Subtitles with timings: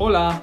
[0.00, 0.42] Hola!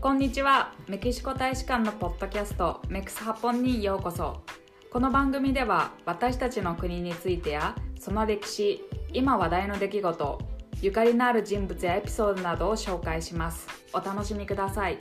[0.00, 0.74] こんにちは。
[0.88, 4.42] メキシコ大使館のポッドキャストメクスハポンにようこそ。
[4.90, 8.82] この番組では私たちの国についてやその歴史
[9.12, 10.38] 今話題の出来事
[10.82, 13.68] ゆかりのある人物やエピソードなどを紹介します。
[13.92, 14.98] お楽しみください。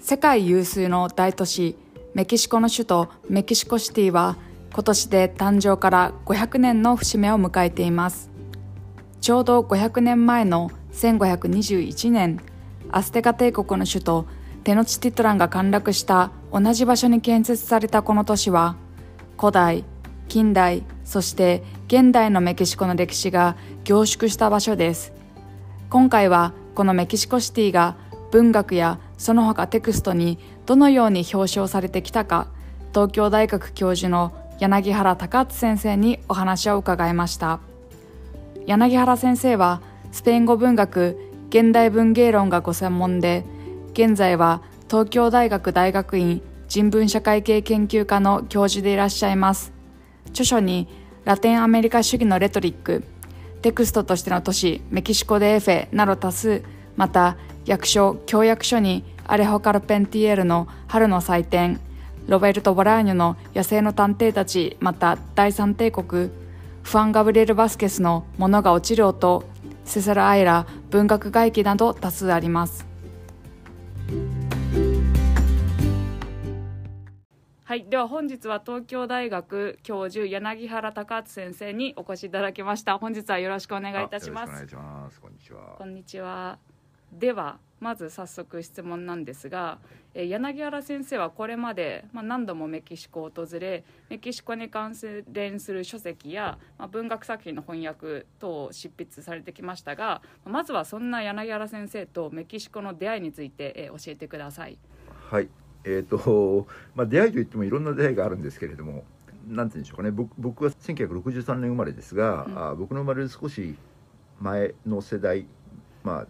[0.00, 1.78] 世界有数の大都市
[2.14, 4.36] メキシコの首都メキシコシティは
[4.72, 8.30] 今年で誕生から500年の節目を迎えています。
[9.20, 12.38] ちょうど500年前の1521年
[12.92, 14.26] アステカ帝国の首都
[14.62, 18.76] テノチティトランが陥落した同じ場所に建設されたこの都市は
[19.36, 19.84] 古代
[20.28, 25.12] 近代そして現代のメキシコの歴史が凝縮した場所です。
[25.90, 27.96] 今回はこのメキシコシティが
[28.30, 32.48] 文学やその他テクストにどのように表彰されてきたか
[32.92, 37.60] 東京大学教授の柳原隆敦先生にお話を伺いました。
[38.66, 41.18] 柳原先生はスペイン語文学
[41.50, 43.44] 現代文芸論がご専門で
[43.92, 49.72] 現在は東京大学大学院人文社会系研究科の教授でいらっしゃいます。
[50.30, 50.88] 著書に
[51.24, 53.04] ラテンアメリカ主義のレトリック
[53.62, 56.62] テクストとしての都市メキシコでエフェなど多数
[56.96, 61.80] また役所協約書にアレホ・カルペンティエールの春の祭典
[62.26, 66.30] ロベルト・ボラーニョの野生の探偵たちまた第三帝国
[66.82, 69.44] ファン・ガブリエル・バスケスの物が落ちる音
[69.84, 72.86] セサル・アイラ文学外記など多数あります
[77.64, 85.20] はいでは本日は東京大学教授柳原隆敦先生にお越しいただきました本日はよろしくお願いいたしますお願いします。
[85.20, 85.74] こんにちは。
[85.78, 86.73] こんにちは。
[87.18, 89.78] ではまず早速質問なんですが、
[90.14, 94.94] えー柳原先生はこれまで、まあ、何度もメキシコを訪れメキシコに関
[95.30, 104.78] 連する書籍や、まあ、文学作品の翻訳等を執筆されてきましたがまずはそんな柳原先生とメキシコの出会いについて、えー教えてください。
[105.30, 105.48] はい。
[105.84, 109.04] えっ、と、まあ、出会いといってもいろんな出会いがあるんですけれども。
[109.46, 110.10] なんて言うんでしょうかね。
[110.10, 113.76] 僕、僕は1963年生まれですが、うんあ僕の生まれる少し
[114.40, 115.46] 前の世代。
[116.02, 116.26] まあ。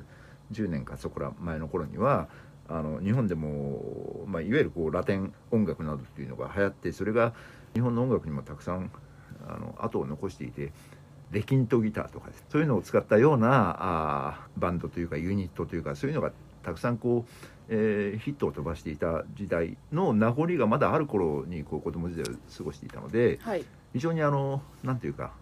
[0.55, 2.29] 10年かそこら前の頃には。
[2.67, 7.35] あの日本でも、まあ、いわゆるこうラテン音楽などっていうのが流行ってそれが
[7.75, 8.91] 日本の音楽にもたくさん
[9.47, 10.73] あの後を残していて
[11.31, 16.33] レキントギターとかそういうのを使ったようなあーバンドというかユニットというかそういうのが
[16.63, 17.31] たくさんこう、
[17.69, 25.33] えーヒットを飛ばしていた時代の名残がまだある頃にこう子供時代を過ごしていたのではい、非常にあのなんていうか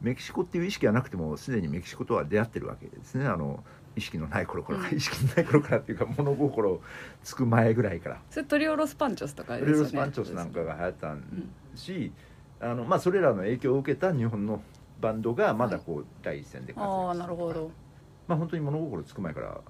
[0.00, 3.64] メキシコっていう意識がなくてもすでにメキシコとは出会ってるわけですねあの
[3.98, 4.96] 意識のない頃から、うん。
[4.96, 6.80] 意識のない頃からっていうか物心
[7.22, 8.20] つく前ぐらいから。
[8.30, 9.82] それトリオロスパンチョスとかですよね。
[9.82, 11.50] ロスパンチョスなんかが流行ったうん。
[11.74, 12.12] し、
[12.60, 14.62] あのまあそれらの影響を受けた日本の
[15.00, 17.70] バンドがまだこう、第一線で活躍ああしてたとかなるほど。
[18.26, 19.60] まあ本当に物心つく前から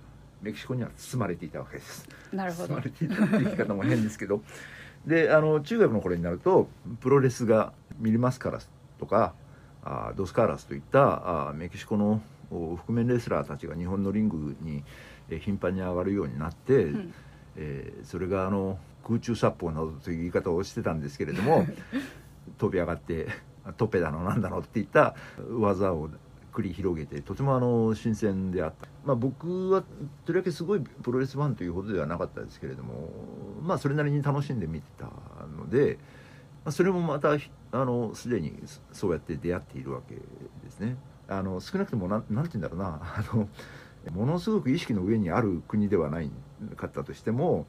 [0.42, 2.08] メキシコには包まれていたわけです。
[2.32, 2.68] なるほど。
[2.68, 4.42] 包まれていたっていう言い方も変ですけど。
[5.06, 6.68] であの中学の頃になると
[7.00, 8.68] プロレスがミルマスカラス
[8.98, 9.32] とか
[9.84, 14.82] あドスカーラスといったあメキシコのお覆面レスラーたちが日本のリングに
[15.28, 17.14] えー頻繁に上がるようになって、うん
[17.56, 21.66] えーそれがあの空中殺法などという言い方をしてたんですけれども
[22.58, 23.28] 飛び上がって
[23.76, 25.14] トペだのなんだのっていった
[25.58, 26.10] 技を
[26.52, 29.82] 繰り広げてとてもあの新鮮であった、まあ、僕は
[30.24, 33.10] とりわけすごいプロレスファンというほどではなかったですけれども
[33.62, 35.06] まあそれなりに楽しんで見てた
[35.56, 35.98] ので、
[36.64, 40.20] まあ、それもまたひあのすでにそそうやって出会っているわけで
[40.70, 40.96] すね。
[41.28, 43.48] あの少なくともなんなんて言うんだろうなあの
[44.12, 46.30] ものすごく意識の上にある国ではない
[46.76, 47.66] かったとしても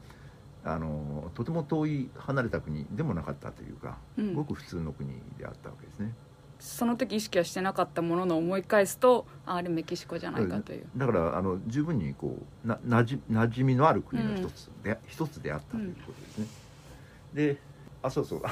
[0.64, 6.12] あのとても遠い離れた国でもなかったというか、うんごく普通の国であったわけですね。
[6.58, 10.86] その時意識はしてなかったものの思い返すとああれメキシコじゃないかという。
[10.94, 16.46] だからあの十分にこうななじ馴染みのある国の一つで、一つであったということですね。
[17.32, 17.56] で
[18.02, 18.42] あそうそう。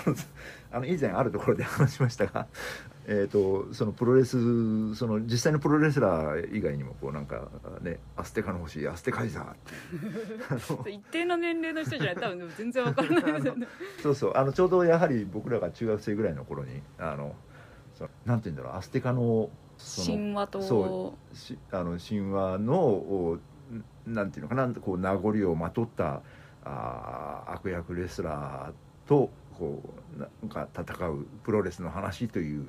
[0.70, 2.46] あの 以前あるところで話しましたが、
[3.06, 7.48] えー、とそのプロレスその実際のプロレスラー以外にもこうなんか
[7.80, 13.68] ねアステカの星アステカイザーって 一定の年齢の人じゃない多分全然わからないですよね。
[14.02, 14.32] そうそう。
[14.36, 17.34] あのちょうどやはり僕らが中学生ぐらいの頃にあの
[17.94, 19.50] そのなんて言うんだろうアステカの
[20.06, 20.60] 神話と。
[20.60, 23.38] そうしあの神話の
[24.06, 26.22] なんていうのかなこう名残をまとった
[26.64, 29.82] あー悪役レスラーとこ
[30.16, 32.66] うなんか戦うプロレスの話という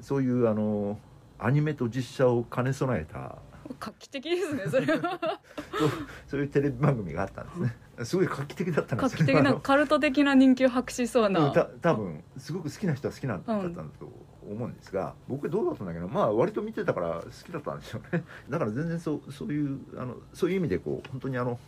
[0.00, 0.98] そういうあの
[1.38, 3.36] アニメと実写を兼ね備えた
[3.80, 5.40] 画期的ですねそれは。
[6.26, 7.76] そういうテレビ番組があったんですね。
[8.04, 14.10] すごい画期的だったんで画期的なカルト的な人気を博しそうな、た多分すごく好きな人は好きなんだったんだと
[14.48, 21.58] 思うんですが、僕はどうだったんだけどまあ割と見てたから好きだったんですよねだから全然そうそういうあのそういう意味でこう本当にあの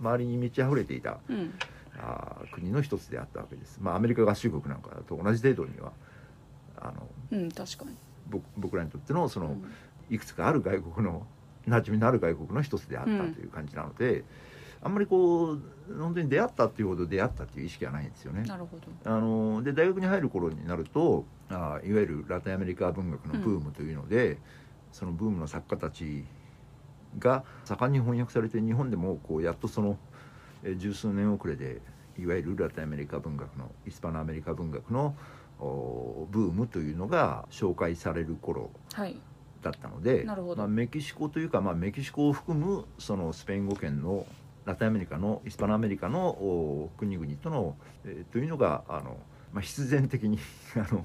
[0.00, 1.52] 周りに満ち溢れていたうん
[1.98, 3.78] あー国の一つであったわけです。
[3.80, 5.92] まあアメリカ合衆国なんかと同じ程度には
[6.76, 7.96] あのうん確かに、
[8.28, 9.64] 僕僕らにとってのその、うん。
[10.10, 11.26] いくつかある外国の
[11.66, 14.22] 馴染みのある外国の一つであったという感じなので、
[14.82, 15.62] あんまりこう
[15.98, 18.42] 本当に出会ったっていうほど出会ったっていう意識はないんですよね。
[18.42, 19.10] なるほど。
[19.10, 24.36] あので大学に入る頃になるとあいわゆるラテンアメリカ文学のブームというので、
[24.92, 26.26] そのブームの作家たち
[27.18, 29.96] が盛んに翻訳されて日本でもこうやっとそのえー
[30.76, 31.80] 十数年遅れで
[32.18, 35.14] いわゆるラテンアメリカ文学のヒスパノアメリカ文学の
[35.60, 39.16] おブームというのが紹介される頃はい。
[39.62, 40.56] だったのでなるほど。
[40.56, 44.26] まあ、メキシコというか、まあ、メキシコを含むそのスペイン語圏の
[44.64, 49.16] ラテンアメリカのヒスパノアメリカのお国々との、えーというのがあの、
[49.52, 50.38] まあ、必然的に
[50.76, 51.04] あの、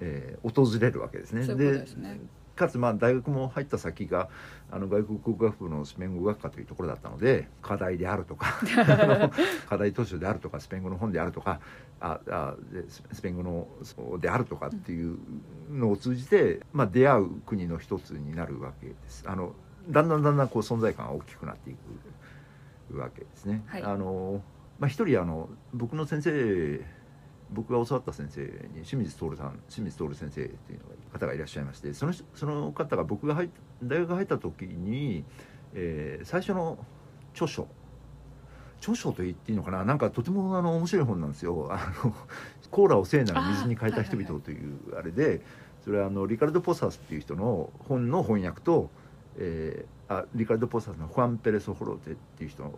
[0.00, 1.44] えー訪れるわけですね。
[1.44, 2.20] そういうですね
[2.60, 4.28] かつまあ大学も入った先が
[4.70, 8.60] あの外国語学部のスペイン語学科というところだったので課題であるとか
[9.68, 11.60] 課題図書であるとかスペイン語の本であるとか
[12.00, 15.18] ああでススペイン語のそうであるとかっていう
[15.70, 19.24] のを通じて、まあ、出会う国の一つになるわけです。
[19.26, 19.54] あの
[19.88, 21.74] だんだんだんだんこう存在感が大きくなってい
[22.92, 23.62] くわけですね。
[23.66, 24.42] はいあの
[24.78, 26.80] まあ、一人あの僕の先生
[27.52, 28.42] 僕が教わった先生
[28.74, 30.80] に清水徹さん清水徹先生っていう
[31.12, 33.50] 方がいらっしゃいましてそのその方が僕が入
[33.82, 35.24] 大学入った時に、
[35.74, 36.78] えー最初の
[37.34, 37.68] 著書
[38.80, 41.68] 著書と言っていいのかななんかとてもあの面白い本なんですよ。
[41.70, 42.14] あの
[42.70, 45.42] コーラを聖なる水に変えた人々というあれで
[45.82, 48.90] それはあのリカルド・ポサスっていう人の本の翻訳と、
[49.36, 52.74] えーあリカルド・ポサスの「ファン・ペレソ・ホロテ」っていう人のっ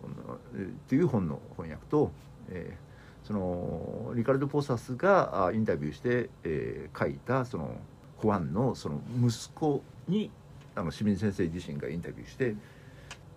[0.87, 2.11] ていう本の翻訳と、
[2.49, 2.92] えー
[3.23, 7.75] そのリカルド・ポサスがあインタビューして、えー書いたその
[8.21, 10.31] ファンのその息子に
[10.75, 12.55] あの清水先生自身がインタビューして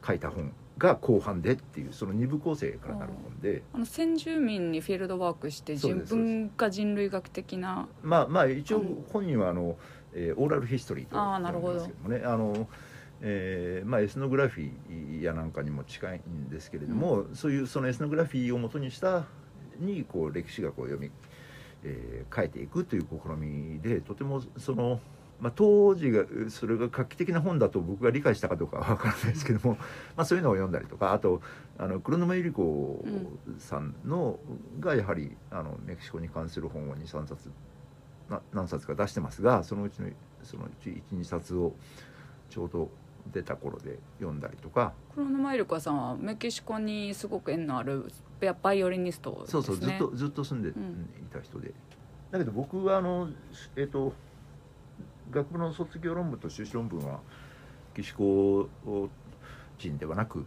[0.06, 3.62] 書いた本が後半でっていうその二部構成からなる本で。
[3.72, 9.04] あの先住民にフィールドワークして人文化人類学的なまあまあ一応うん。
[9.12, 9.76] 本人はあの、
[10.12, 12.68] えーオーラルヒストリーとあーなるほどすけどもねあの、
[13.22, 19.24] えーまあ、エスノグラフィーやなんかにも近いんですけれども、そういうそのエスノグラフィーをもとにした
[19.80, 21.10] にこう歴史学を読み、
[21.84, 25.00] えー変えていくという試みでとてもその。
[25.40, 29.76] まあ、当時がそれが画期的な本だと僕が理解したかどうかは分からないですけども、
[30.16, 31.42] まあ、そういうのを読んだりとかあと
[31.76, 33.04] あの黒沼百合子
[33.58, 34.38] さんの、
[34.80, 37.50] がやはりあのメキシコに関する本を23冊
[38.30, 40.08] な何冊か出してますがそのうちの
[40.42, 41.74] そのうち12冊を
[42.48, 42.88] ちょうど
[43.32, 44.92] 出た頃で読んだりとか。
[45.14, 48.10] 黒沼イルカさんはメキシコにすごく縁のある
[48.62, 49.46] バイオリニストですね。
[49.50, 51.08] そうそうずっとずっと住んでいうん。
[51.32, 51.72] た人で、
[52.30, 53.28] だけど僕はあの
[53.76, 54.12] えっ、と
[55.30, 57.20] 学部の卒業論文と修士論文は
[57.96, 58.68] メキシコ
[59.78, 60.44] 人ではなく、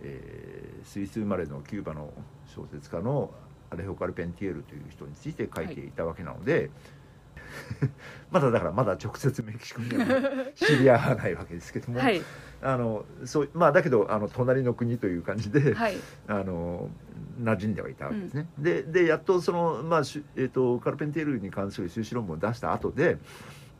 [0.00, 2.12] えースイス生まれのキューバの
[2.46, 3.30] 小説家の
[3.70, 6.70] アレホ・カルペンティエルという人について書いていたわけなので、
[8.30, 12.22] まだだからまだ直接メキシコには知り合わないわけですけども、はい。
[12.62, 15.96] あのそうまあだけどあの隣の国という感じで、はい。
[16.26, 16.88] あの
[17.42, 18.48] 馴染んではいたわけですね。
[18.58, 20.00] ででやっとその、まあ
[20.36, 23.18] えー、とカルペンテールに関する修士論文を出した後で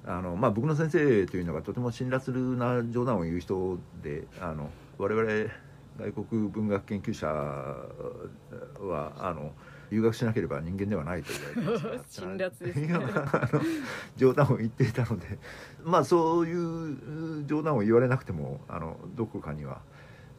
[0.07, 5.51] あの、まあ、僕の先生というのがとても辛辣な冗談を言う人であの我々
[5.99, 9.53] 外国文学研究者はあの
[9.91, 12.21] 留学しなければ人間ではないと言われてます。
[12.89, 13.65] からね
[14.17, 15.39] 冗談を言っていたので
[15.83, 19.81] まあそういう冗談を言われなくてもあのどこかには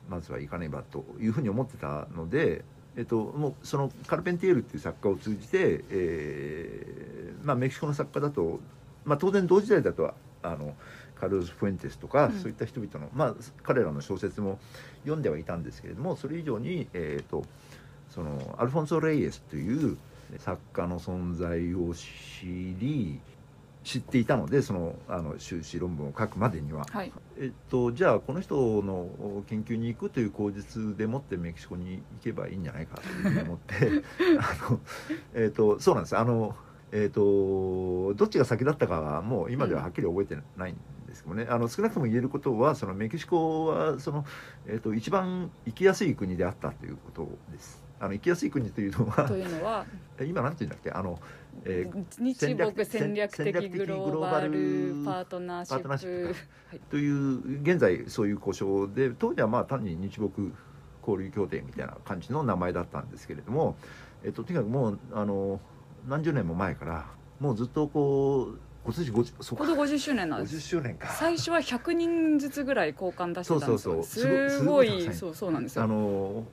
[0.10, 2.64] まずは行かねばというふうに思ってたので、
[2.96, 8.60] えっと、もうそのカルペンティエルっていう作家を通じて、えーまあ、メキシコの作家だと、
[9.04, 10.76] まあ、当然同時代だとあの
[11.16, 12.40] カルロス・フェンテスとか、うん。
[12.40, 14.60] そういった人々の、まあ、彼らの小説も
[15.04, 17.44] 読んではいたんですけれどもそれ以上に、えー、と
[18.16, 19.98] そのアルフォンソ・レイエスという
[20.40, 22.46] 作家の存在を知
[22.80, 23.20] り
[23.84, 26.86] 知っていたのでそのあの修士論文を書くまでには。
[26.90, 29.10] はいえっと、じゃあこの人の
[29.48, 33.76] 研究に行くという口実でもってメキシコに行けばいいんじゃないかというふうに思って
[34.40, 34.80] あの、
[35.34, 36.56] えっと、そうなんですあの、
[36.94, 44.26] えっと、どっちが先だったかはもう今でははっきり覚えてないんですけどね、あの少なくとも言えることはそのメキシコはその、
[44.66, 47.85] えっと、一番行きやすい国であったということです。
[48.00, 49.86] あの行きやすい国というのはというのは
[50.26, 50.92] 今なんて言うんだっけ？
[50.92, 51.20] あの、
[51.64, 54.50] えー日北戦戦略略的的グローバル
[55.06, 55.74] パートナーシ
[56.06, 56.36] ップ。
[56.90, 60.24] という現在そういう故障で当時はまあ単に日北
[61.08, 63.78] 交流協定みたいな感じの名前だったんですけれども、
[64.24, 65.60] えっと、とにかくもうあの
[66.08, 67.06] 何十年も前から
[67.40, 70.58] もうずっとこう今年50そこ50周年なんです。
[70.58, 71.08] 50周年か。
[71.08, 74.50] 最初は100人ずつぐらい交換出してたんですそうそうそう。
[74.50, 75.84] すごいそうそうなんですよ。
[75.84, 76.44] あの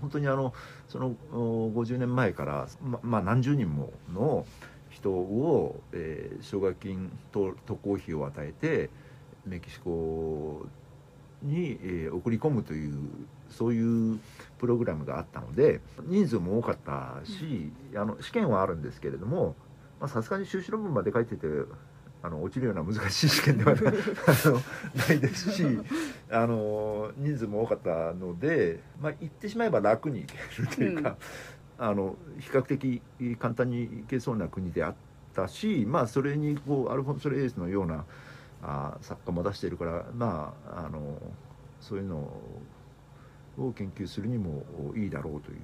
[0.00, 0.54] 本当にあの
[0.88, 4.46] その50年前からままあ何十人もの
[4.88, 8.88] 人を、えー、奨学金と渡航費を与えて
[9.44, 10.64] メキシコ
[11.42, 12.94] に、えー、送り込むという
[13.50, 14.18] そういう
[14.58, 19.54] プログラムがあったので人数も多かったし、うん、あの試験はあるんですけれども
[20.08, 21.46] さすがに修士論文まで書いてて
[22.22, 23.80] あの落ちるような難しい試験ではな
[25.12, 25.64] いですし
[26.30, 31.16] あの人数も多かったので、まあ、言ってしまえば楽にいけるというか、
[31.78, 33.02] うん、あの比較的
[33.38, 34.94] 簡単にいけそうな国であっ
[35.34, 38.04] たし、まあ、それにこうアルフォンソ・レイエスのような
[38.62, 41.20] あ作家も出しているからまああの
[41.80, 42.32] そういうの
[43.58, 45.58] を研究するにもいいだろうという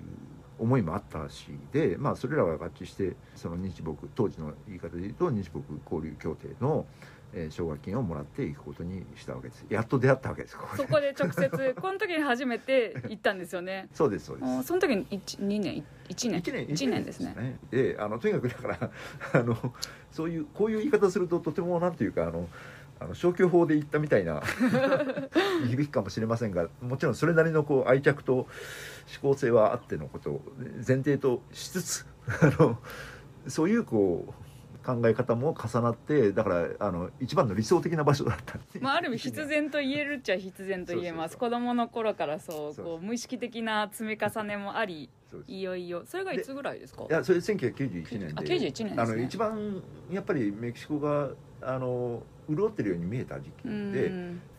[0.58, 6.86] 思いもあったしで、まあ、それらが合致してその日木当時の言い方で言うと日木交流協定の
[7.32, 9.64] えー、奨学金をもらっていくことにしたわけです。
[9.68, 13.88] やっと出会ったわけですこそこで直接 この時に初めて行ったんですよね。
[13.92, 14.62] そうですそうです。
[14.64, 16.40] その時に2年1年。
[16.40, 17.58] 1年 ,1 年ですね。
[17.70, 18.90] であのとにかくだから
[19.34, 19.74] あの
[20.10, 22.48] そういうこういう言い方するととてもなんていうかあの
[23.00, 24.42] あの消去法で言ったみたいな
[25.68, 28.46] 響きかもしれませんがもちろんそれなりのこう愛着と思
[29.22, 30.42] 考性はあってのことを
[30.76, 32.06] 前提としつつ
[32.42, 32.78] あの
[33.46, 34.48] そういうこう
[34.84, 41.36] 考え方も重なってだからあの一番の理想的な場所だったまあ、ある意味必然と言えるっちゃ必然と言えます。
[41.36, 45.10] 子供の頃からそうこう無意識的な積み重ねもあり
[45.46, 46.04] いよいよ。
[46.06, 47.04] それがいつぐらいですか？
[47.04, 48.32] いやそれ1991年で。
[48.34, 54.58] あ91年、ね、あの一番やっぱりメキシコがあの潤ってるように見えた時期で。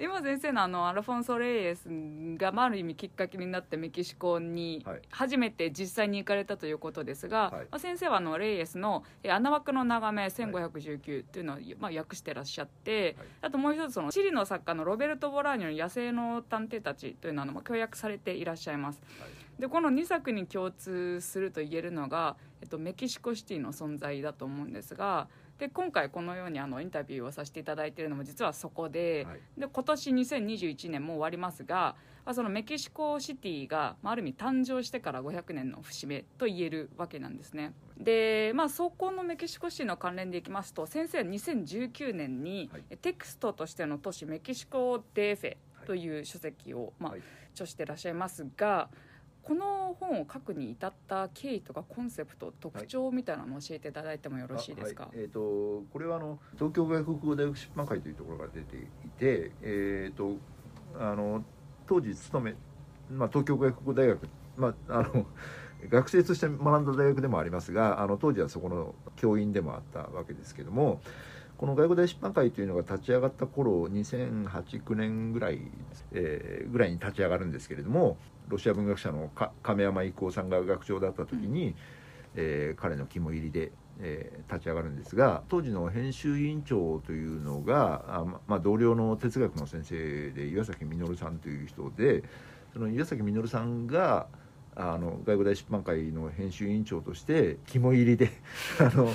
[0.00, 1.88] 今先生のあのアルフォンソ・レイエス
[2.36, 19.00] が、まあ、ある意味きっかけになってメキシコに初めて実際に行かれたということですが、はい、まあ、先生はあのレイエスの「穴枠の眺め1519」っていうのを、まあ、訳してらっしゃって、はい、あともう一つそのチリの作家のロベルト・ボラーニョの「野生の探偵たち」というのをまあ協約されていらっしゃいます。
[19.20, 25.28] はい、でこの2作に共通すると言えるのが、えっと、メキシコシティの存在だと思うんですが。
[25.58, 31.96] で今回このようにあのインタビューをさせていただいているのも実はそこではい、で今年2021年も終わりますが
[32.32, 37.72] そのメキシコシティが、まあ、ある意味誕生してから500年の節目と言えるわけなんですね。
[37.98, 47.14] でまあそこのメキシコシティの関連でいきますと先生は2019年に、はい、テクストとしての都市メキシコ・デーフェという書籍を、まあ、
[47.52, 48.88] 著してらっしゃいますが
[49.48, 58.80] この本を書くに至った経緯とかコンセプト特徴みたいなのを教えていただいてもよろしいですか、はい、えーと、これはあの東京外国語大学出版会というところが出てい
[59.18, 60.36] て、えーと、
[61.00, 61.42] あの
[61.86, 62.54] 当時勤め、
[63.10, 64.28] まあ、東京外国語大学、
[64.58, 65.24] まあ、あの
[65.88, 71.00] 学生として学んだ大学でもありますがあの当時はそこの教員でもあったわけですけども
[71.56, 75.62] この外国大出版会というのが立ち上がった頃2008-9年ぐらい、
[76.12, 79.30] えー、ぐらいに立ち上がるんですけれどもロシア文学者の
[79.62, 81.74] 亀山郁夫さんが学長だった時に、うん、
[82.36, 92.24] えー、彼の肝入りで、えー、立ち上がるんですが当時の編集委員長というのがあ、まあ、同僚の哲学の先生で岩崎稔さんという人で
[92.72, 94.26] その岩崎稔さんが
[94.76, 98.30] あの外語大出版会の編集委員長として肝入りで
[98.78, 99.12] あの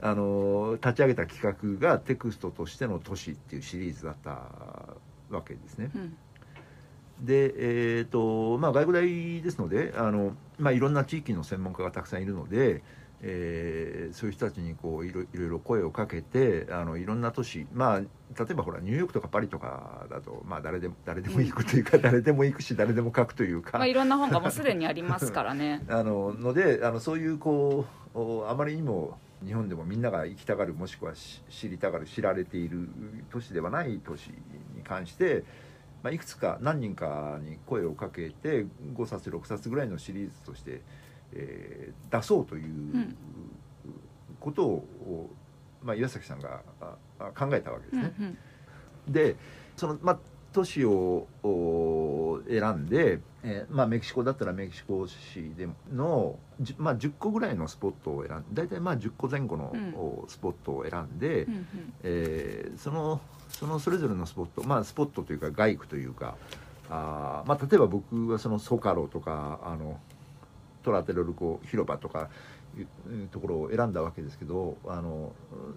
[0.00, 4.30] あの立ち上げた企画がテクストとしての都市っていうシリーズだった
[5.30, 5.90] わけですね。
[5.94, 6.16] うん
[7.22, 7.54] で、
[7.98, 12.82] えーとまあ、外語大ですのであの、まあ、いろんな地域の専門家がたくさんいるので、
[13.22, 18.06] えー、そういう人たちにこういろいろ声をかけてあのいろんな都市、まあ、例
[18.50, 25.84] えばほらニューヨークとかパリとかだと、まあ、誰でも誰でも行くというか、誰でも行くし誰でも書くというか、まあ、いろんな本がもうすでにありますからね。
[25.88, 32.88] あののであのそういうこうあまりにも日本でもみんなが行きたがるもしくは知りたがる知られている
[33.30, 34.28] 都市ではない都市
[34.74, 35.44] に関して
[36.02, 40.82] まあ、いくつか何人かに声をかけて5冊6冊ぐらいのシリーズとして、
[41.32, 43.14] えー、出そうという
[44.40, 45.30] ことを、
[45.82, 46.62] まあ、岩崎さんが
[47.36, 48.14] 考えたわけですね。
[48.18, 48.38] うん
[49.06, 49.36] うん、で
[49.76, 50.18] その、まあ、
[50.52, 51.26] 都市を
[52.48, 56.38] 選んで、えーまあ、メキシコだったらメキシコ市での、
[56.78, 59.72] まあ、10個ぐらいのスポットを選んで大体まあ10個前後の
[60.28, 61.66] スポットを選んで、うん
[62.02, 66.36] えー、そのそのそれぞれのスポットまあスポットというか街区というか
[66.90, 69.98] あ、まあ、例えば僕はそのソカロとかあの
[70.82, 72.28] トラテロルコ広場とか
[73.30, 75.32] ところを選んだわけですけどあの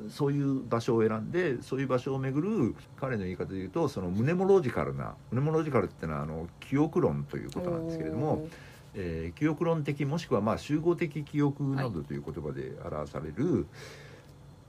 [0.09, 8.47] そういう場所を選んでそういう場所を巡る彼の言い方で言うとそのムネモロジカルなムネモロジカルっていうのはあの記憶論ということなんですけれども、
[8.93, 13.67] えー記憶論的もしくはまあ集合的記憶などという言葉で表される、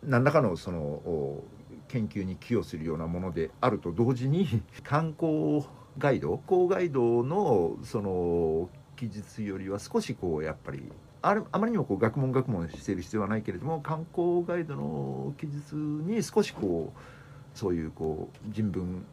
[0.03, 1.45] 何らかのそのお
[1.89, 5.65] 研究に寄与するようなものであると同時に 観光
[5.99, 10.91] ガイド観光ガイドのその記述よりは少しこうやっぱり
[11.29, 19.05] あれあまりにもこう学問学問している必要はないけれども観光ガイドの記述に少しこうそういうこう人文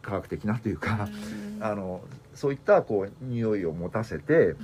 [0.00, 1.08] 科学的なというか、
[1.60, 2.00] あの
[2.32, 4.54] そういったこう匂いを持たせて、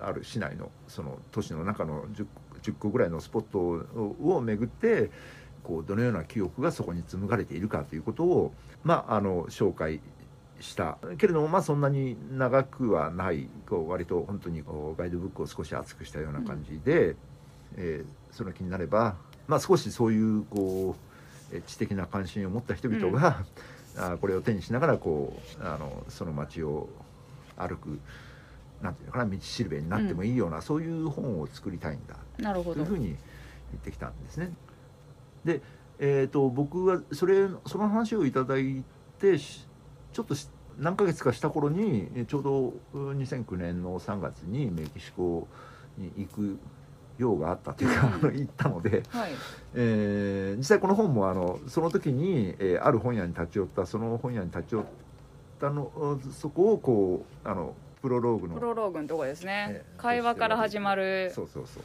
[0.00, 2.26] ある市内のその都市の中の 10,
[2.62, 5.10] 10個ぐらいのスポットをを巡って
[5.64, 8.52] こうどのような記憶がそこに紡がれているかということを、
[8.84, 10.00] まあ、あの紹介
[10.60, 10.98] した。
[11.18, 13.48] けれども、まあ、そんなに長くはない。
[13.68, 17.16] こう割と本当にこうガイドブックを少し厚くしたような感じで、
[17.76, 20.94] えーその気になれば、まあ、少しそういうこ
[21.52, 23.44] うえー知的な関心を持った人々が、
[23.96, 26.88] あーこれを手にしながらこうあのその街を
[27.56, 27.98] 歩く
[28.82, 32.16] なんていうのかな道しるべになってもいいような、そういう本を作りたいんだ。
[32.38, 32.74] なるほど。
[32.74, 33.16] というふうに言っ
[33.82, 34.52] てきたんですね。
[35.44, 35.60] で、
[35.98, 38.84] えー、と僕はそれその話をいただい
[39.18, 39.66] てし
[40.18, 40.48] ちょっとし
[40.80, 45.46] 何ヶ月かした頃にえちょうどうん2009年の3月にメキシコ
[45.96, 46.58] に行く
[47.18, 49.30] 用があったというか、あの行ったので、はい。
[49.74, 54.84] えー実際この本もあのその時に、えーある本屋に立ち寄ったその本屋に立ち寄っ
[55.60, 61.30] たのそこをこうあのプロローグのプロローグのとこですね、ええ会話から始まる。
[61.32, 61.82] そうそうそう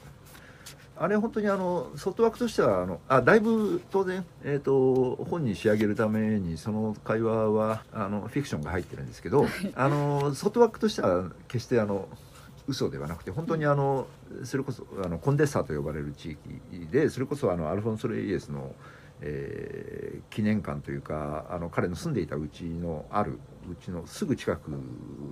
[0.98, 12.08] あれ本当にあの外枠としてはあのあだいぶ当然、えー、と本に仕上げるためにその会話はあのフィクションが入ってるんですけどあの外枠としては決してあの
[12.68, 14.08] 嘘ではなくて本当にあの
[14.44, 18.74] それこそあのコンデッサーと呼ばれる地域でそれこそあのアルフォンソ・レイエスの、
[19.22, 23.40] えー記念館というかあの彼の住んでいたうちのある
[23.72, 24.72] うちのすぐ近く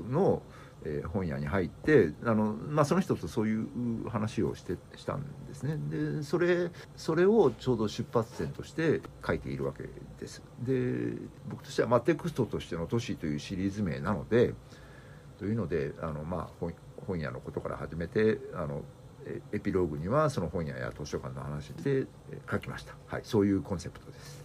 [0.10, 0.41] の、
[0.83, 5.77] えー本屋に入ってあの、まあ、その人とそういう話をしてしたんですね。
[5.89, 9.88] でそれそれをちょうど出発点として書いているわけ
[10.19, 10.41] です。
[10.60, 11.17] で
[11.49, 14.53] 僕としては、まあ、テクストとしての都市というシリーズ名なので
[15.38, 16.73] というのであの、まあ、本
[17.08, 18.84] 本屋のことから始めてあの
[19.51, 22.08] エピローグにはその本屋や図書館の話で
[22.49, 24.40] 書きました、はい、そういうコンセプトです。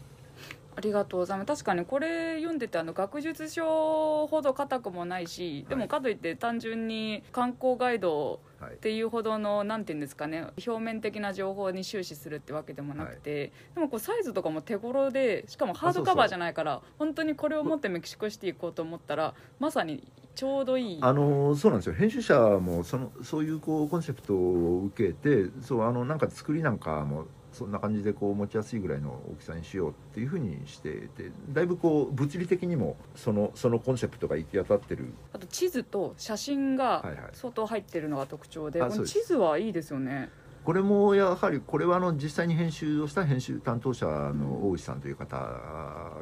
[0.77, 1.47] ありがとうございます。
[1.47, 20.99] 確かにこれ読んでてあの学術書ほど硬くもないしでもかといって単純に観光ガイドはいっていうほどのなんていうんですかね表面的な情報に終始するってわけでもなくて、でもこうサイズとかも手頃でしかもハードカバーじゃないから本当にこれを持ってメキシコシティ行こうと思ったらまさにちょうどいい。
[21.01, 21.95] あのそうなんですよ。
[21.95, 35.15] 編集者もそのそういうこうコンセプトを受けてそうあのなんか作りなんかもそんな感じでこう持ちやすいぐらいの大きさにしようっていうふうにしててだいぶこう物理的にもそのそのコンセプトが行き当たってる。
[35.33, 37.17] あと地図と写真がはいはい。
[37.33, 39.21] 相当入ってるのが特徴で、このあそうです。
[39.21, 40.29] 地図はいいですよね。
[40.67, 45.37] これもやはりこれはあの実際に編集をした編集担当者の大石さんという方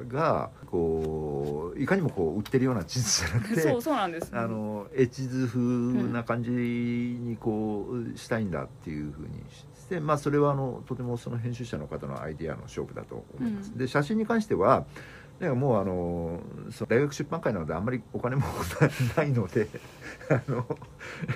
[0.07, 5.63] がこういかにもこう売ってるような地図じゃなくてそう そうなんですあの絵地図風
[6.13, 13.71] な感じにこうしたいんだっていうふうにして、まあ、それはあのとてもその編集者の方のアイデアの勝負だと思います。
[13.73, 13.79] うん。
[13.79, 14.85] で写真に関しては
[15.41, 18.45] なんかもうあのその大学出版会なのであんまりお金も
[19.17, 19.69] ないので
[20.31, 20.65] あの、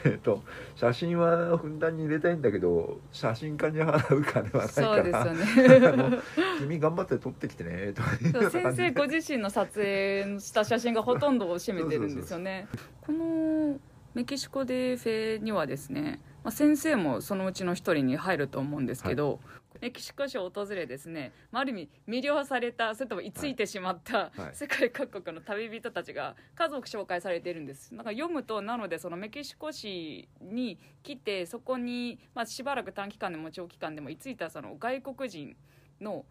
[0.04, 0.42] えっと
[0.76, 6.18] 写真はふんだんに入れたいんだけど写真家に払う金はないそうですからよね
[6.61, 12.68] 君頑張って撮ってきてねと先生ご自身の撮影した写真がほとんどを占めてるんですよね。
[13.00, 13.80] この
[14.14, 19.40] メキシコでフェにはですね、まあ、先生もそのうちの一人に入ると思うんですけど、
[19.81, 24.55] メキシコ市を訪れですね、まあ、ある意味魅了されたそれとも居ついてしまったはい。
[24.55, 27.94] 世界各国の旅人たちが数多く紹介されているんです。
[27.94, 35.57] なんか読むとなのでそのメキシコ市に来てそこに、まあ、しばらく短期間でも長期間でも居ついたその外国人
[36.01, 36.24] の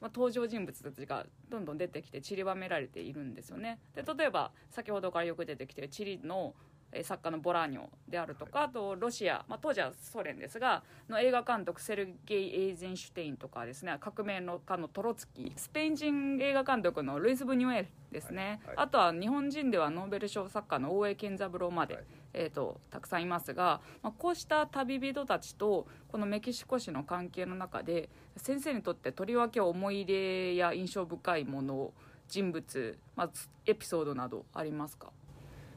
[0.00, 3.78] まあ、登場人物たちがどんどん出てきて散りばめられているんですよね。
[3.94, 18.86] で例えば先ほどからよく出てきてチリのえー作家のボラーニョであるとかあとロシア、まあ、当時はソ連ですがの映画監督セルゲイ・エイゼンシュテインとかですね革命家のトロツキースペイン人映画監督のルイス・ブニュエルですね、はいはい。
[18.86, 22.04] あとは日本人ではノーベル賞作家の大江健三郎まで、はい。
[22.36, 31.92] えー、とたくさんいますが、まあ、こうした旅人たちとこのメキシコ市の関係の中で先生にとってとりわけ思い入れや印象深いもの
[32.26, 35.12] 人物、まあ、つエピソードなどありますか？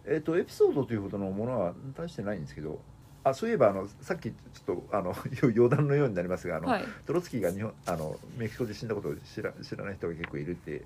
[0.08, 2.80] えっとエピソードというほどのものは大してないんですけど
[3.24, 6.84] あそういえばあのさっきちょっとあの 余談のようになりますがあの、はい。
[7.06, 10.86] トロツキーが日本あのメキシコで死んだことを知ら知らない人が結構いるって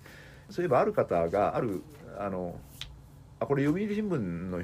[0.50, 1.82] そういえばある方がある
[2.18, 2.60] あの
[3.40, 4.62] あこれ読売新聞の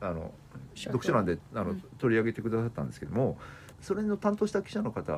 [0.00, 0.32] あの
[0.74, 1.80] 読書欄であの、うん。
[1.98, 3.38] 取り上げてくださったんですけども
[3.80, 5.12] それの担当した記者の方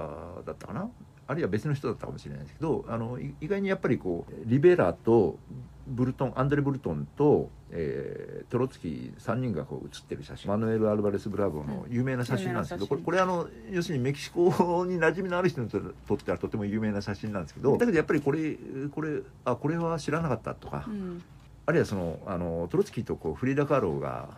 [0.47, 0.89] だったかな？
[1.27, 5.39] あるいは別の人だったかもしれないですけどあのい意外にやっぱりこうリベラと
[5.87, 10.49] ブルトンアンドレ・ブルトンと、えートロツキー3人がこう写ってる写真。
[10.49, 12.97] マヌエル・アルバレス・ブラボーの有名な写真なんですけど、有名な写真。
[12.97, 14.45] これこれあの要するにメキシコ
[14.85, 18.57] に馴染みのある人にとってはとても有名な写真なんですけどだけどやっぱりこれ
[18.95, 21.23] これあこれは知らなかったとか、うん。
[21.65, 24.29] あるいはそのあのトロツキーとこうフリーダ・カーローが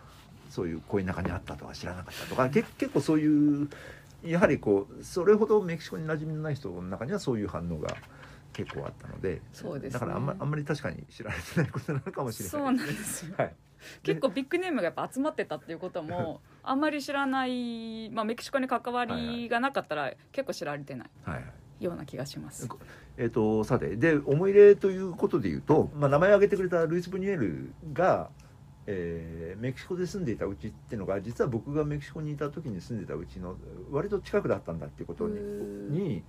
[0.51, 3.69] そういう恋仲にあったとか知らなかったとかけ結構そういう
[4.25, 7.97] やはりこうそれほどメキシコに馴染みのない人の中にはそういう反応が
[8.55, 10.01] 結構あったのでそうですね。
[10.01, 13.31] だからあんまあんまり確かに知られてないことなのかもしれそうなんないでですすよ。
[13.31, 13.37] ね。
[13.39, 13.55] はい、
[14.03, 21.45] 結構ビッグネームがやっぱ集まってたっていうことも あんまり知らない、まあ、メキシコに関わりがなかったら結構知られてないはいはい。
[21.81, 22.69] ような気がします。
[23.17, 28.31] えー、とさてで思い入れということでいうと、まあ、名前を挙げてくれたルイス・ブニエルが、
[28.87, 33.57] えーメキシコで住んでいたうちっていうのが実は僕がメキシコにいた時に住んでたうちの
[33.91, 36.23] 割と近くだったんだっていうことに、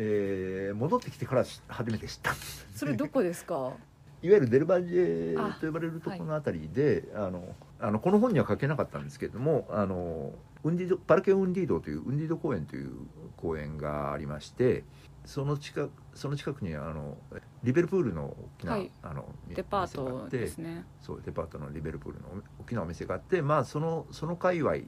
[0.00, 2.32] えー戻ってきてからし初めて知った。
[2.74, 3.72] それどこですか？
[4.22, 10.32] いわゆるデルバージェと呼ばれるところのあたりであ、のあのこの本には書けなかったんですけれどもあの
[10.64, 12.90] ウンディドパルケ・ウンディードというウンディード公園という
[13.36, 14.82] 公園がありまして
[15.24, 17.16] その近くその近くにあの
[17.62, 18.90] リベルプールの大きな、はい。
[19.02, 20.84] あのみデパートですね。
[21.00, 22.28] そうデパートのリベルプールの
[22.60, 24.78] 大きなお店があってまあそのその界隈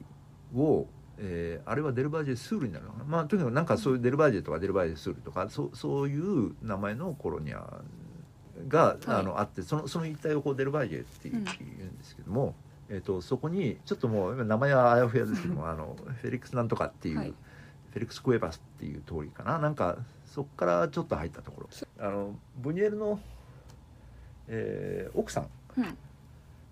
[0.53, 3.03] を、えーあれはデルバージェスールになるのかな？
[3.05, 7.81] まあとにかくなんかそういうデルバージェとかデルバージェスールとかそうそういう名前のコロニア
[8.67, 8.97] が、はい。
[9.07, 11.59] あのあってそのその一帯をこうデルバージェっていううん言う
[11.91, 12.55] んですけども、
[12.89, 17.33] えー、とそこにちょっともう今名前はあやふやですけどもあのフェリックスなんとかっていう、はい。
[17.91, 19.59] フェリックス・クエバスっていう通りかな？
[19.59, 21.69] なんかそこからちょっと入ったところ。
[21.99, 23.19] あのブニエルの、
[24.47, 25.47] えー奥さん。
[25.77, 25.97] うん。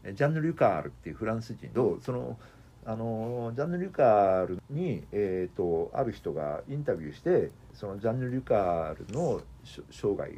[0.06, 2.38] えジャンヌ・リュカールっていうフランス人とその
[2.86, 10.32] あのジャンヌ・リュカールに、えー、とある人がインタビューしてそのジャンヌ・リュカールのし生涯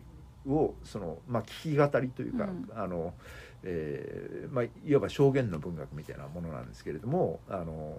[0.47, 3.13] をその、まあ、聞き語りというか、うんあの
[3.63, 7.95] えーまあ、いわば証言の文学みたいなものなんですけれどもあの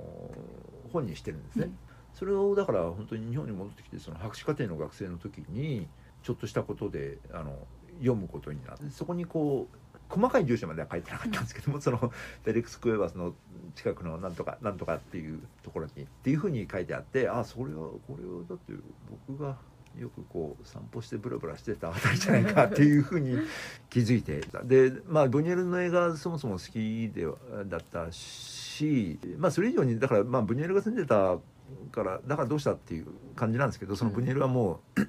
[0.93, 1.67] 本にしてるんですね。
[1.67, 1.79] うん
[2.15, 5.87] それをだから本当に日本に戻ってきてその博士課程の学生の時に
[6.23, 7.57] ちょっとしたことであの
[7.99, 9.77] 読むことになってそこにこう
[10.13, 13.35] 細かい住所までは書いてなかったんですけども、そのフェリックス・クエバスの
[13.75, 18.75] 近くのなんとかなんとかっていうところにっていうふうに書いてあってあそれはこれはだって
[19.27, 19.57] 僕が
[19.99, 23.37] よくこう散歩してブラブラしてたあたりじゃないかっていうふうに
[23.91, 31.39] 気づいてでまあブニエルの映画そもそも好きではだったしまあそれ以上にだからまあブニエルが住んでた
[31.91, 35.01] からだからどうしたっていう感じなんですけどそのブニエルはもう、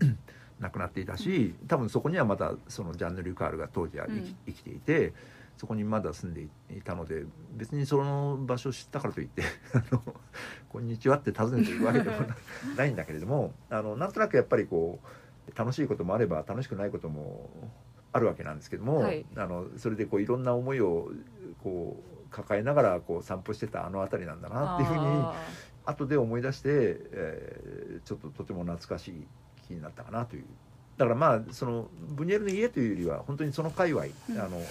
[0.63, 4.35] 亡くなっていたし多分そこにはまたそのジャンヌ・リュカールが当時は生き,、うん。
[4.47, 5.13] 生きていて
[5.57, 10.01] そこにまだ住んでいたので別にその場所を知ったからといって「あの
[10.69, 12.35] こんにちは」って訪ねていくわけでもな
[12.77, 14.99] ないんだけれどもあのなんとなくやっぱりこ
[15.47, 17.49] う楽しいこともあれば楽しくないことも
[18.11, 19.25] あるわけなんですけども、はい。
[19.35, 21.11] あのそれでこういろんな思いを
[21.63, 25.35] こう抱えながらこう散歩してたあの辺りなんだなっていうふうにあ
[25.85, 29.42] 後で思い出して、えーちょっととても懐かしい気
[29.73, 30.45] になったかなという。
[30.97, 34.39] だからまあそのブニエルの家というよりは本当にその界隈、うん。
[34.39, 34.61] あの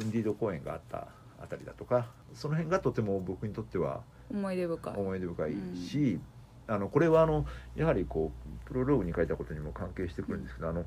[0.00, 1.08] ウンディード公園があった
[1.42, 4.94] あたりだとかその辺がとても僕にとってはー思い出深い。
[4.96, 6.20] 思い出深いし、
[6.66, 8.30] あのこれはあのやはりこ
[8.64, 10.84] うプロローグに書いたことにも関係してくるんですけど、あの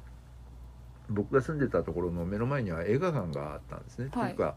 [1.09, 4.09] 僕が住んでたところの目の前には映画館があったんですね。
[4.13, 4.35] はい。
[4.35, 4.55] というか、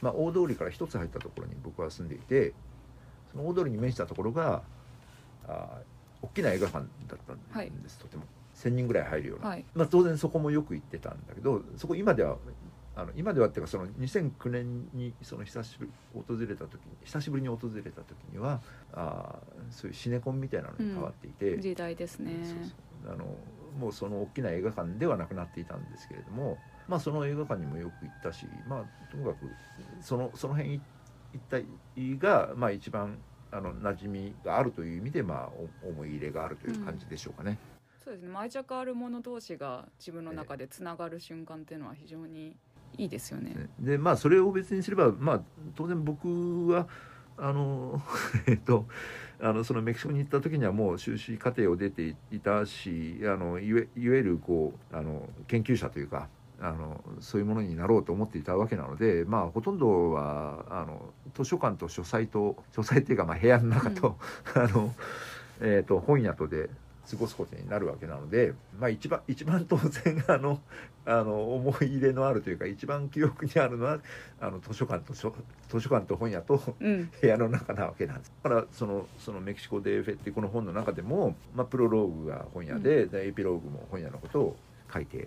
[0.00, 2.54] まあ、大通りから一つ入ったところに僕は住んでいて
[3.30, 4.62] その大通りに面したところが
[5.46, 5.78] あ
[6.22, 7.72] 大きな映画館だったんです、はい。
[7.98, 8.22] とても。
[8.54, 9.64] 1,000人ぐらい入るような、はい。
[9.74, 12.36] まあ、当然そこもよく行ってたんだけどそこ今では
[12.94, 18.60] あの今ではっていうかその2009年にその久しぶり訪れた時に久しぶりに訪れた時には
[18.92, 22.32] あーそういうシネコンみたいなのに変わっていて、時代ですね。
[23.06, 23.24] あの
[23.78, 29.46] もうその大きな映画館ではなくなっていたんですけれども、まあ、その映画館にもよく行ったし、まあ、ともかく
[30.02, 30.78] そのその辺
[31.32, 31.40] 一
[31.96, 33.16] 帯が、まあ、一番
[33.52, 35.48] あの馴染みがあるという意味で、まあ、
[35.84, 37.58] お思い入れがあるという感じでしょうかね。
[38.02, 38.34] そうですね。
[38.34, 42.56] 愛着あるもの同士が自分の中でつながる瞬間っていうのは非常に
[42.96, 43.54] いいですよね。
[43.78, 45.42] でまあそれを別にすれば、まあ、
[45.74, 46.88] 当然僕は
[47.36, 48.02] あの
[48.46, 48.86] えっと
[49.40, 56.28] あのそのメキシコに行った時にはもう修士課程を出ていたしあのいわいわゆるこうあの研究者というか
[56.62, 64.16] あのそういうものになろうと思っていたわけなので、まあ、ほとんどはあの図書館と書斎と書斎っていうかまあ部屋の中と,
[64.54, 64.94] あの、
[65.60, 66.70] えー、と本屋とで
[67.10, 70.60] 過ごすことになるわけなので、まあ、一番一番当然 あの
[71.04, 73.98] あの思い入れのあるというか一番記憶にあるのは
[74.40, 75.34] あの図書館と書
[75.68, 77.10] 図書館と本屋とうん。
[77.20, 78.32] 部屋の中なわけなんです。
[78.44, 84.56] だからそのそのメキシコ・デーフェってこの本の中でも、まあ、プロローグが本屋で,、でエピローグも本屋のことを
[84.94, 85.26] 書いて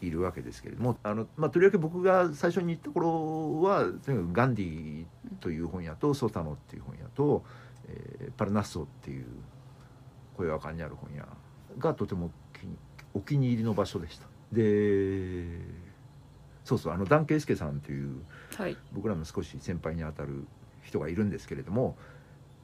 [0.00, 5.04] いるわけですけれどもあの、まあ、とりわけ僕が最初に行った頃はとにかくガンディ
[5.40, 7.44] という本屋とソタノっていう本屋と、
[7.88, 9.24] えーパルナッソっていう
[10.36, 11.26] 小岩館にある本屋
[11.78, 12.30] がとても
[13.14, 14.26] お気に入りの場所でした。
[14.52, 15.58] で
[16.64, 18.22] そうそうあのダン・ケイスケさんという
[18.56, 18.76] はい。
[18.92, 20.46] 僕らも少し先輩にあたる
[20.82, 21.96] 人がいるんですけれども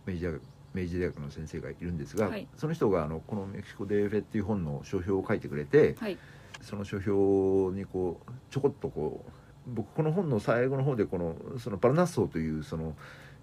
[0.07, 0.43] 明治大学
[0.75, 2.49] 明治大学の先生がいるんですが、はい。
[2.57, 6.19] その人があのこの「メキシコ・デーフェ」っていう本の書評を書いてくれてはい
[6.63, 9.31] その書評にこうちょこっとこう
[9.67, 12.97] 僕この本の最後の方でこのそのパルナッソーというその、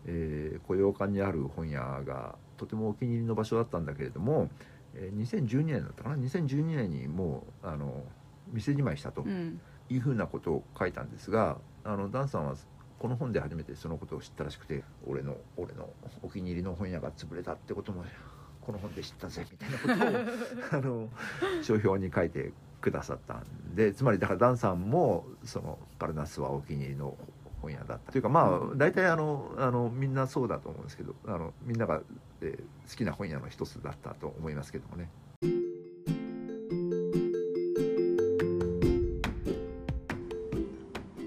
[0.05, 4.49] えー雇用館にある本屋がとてもお気に入りの場所だったんだけれども、
[4.95, 8.03] えー2012年だったかな？2012年にもうあの
[8.51, 9.21] 店じまいしたと。
[9.21, 9.60] うん
[9.91, 12.53] いうふうなことを書いたんですがあのダンさんは
[12.99, 15.89] この本で初めてそのことを知ったらしくて俺の俺の
[16.21, 18.05] お気に入りの本屋が潰れたってことも
[18.62, 21.10] この本で知ったぜみたいなことを あの
[21.63, 27.17] 書評に書いてくださったんでつまりだからダンさんもそのパルナスはお気に入りの
[27.61, 32.01] 本屋だったというかまあ大体あのあのみんなそうだと思うんですけどあのみんなが、
[32.41, 35.09] えー好きな本屋の一つだったと思いますけどもね。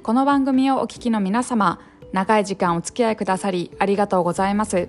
[0.03, 1.79] この番組をお聞きの皆様
[2.13, 4.89] 長い時間お付き合いくださりありがとうございます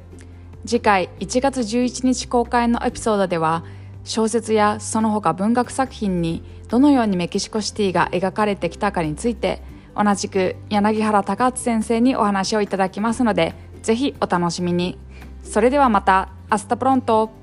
[0.65, 3.63] 次回1月11日公開のエピソードでは
[4.03, 9.61] 小説やその他文学作品にどのようにメキシコシティが描かれてきたかについて
[9.95, 14.97] 同じく柳原孝敦先生にお話をいただきますのでぜひお楽しみに。
[15.43, 17.42] それではまた hasta pronto。